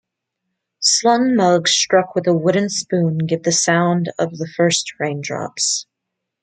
[0.79, 5.85] Slung mugs struck with a wooden spoon give the sound of the first raindrops.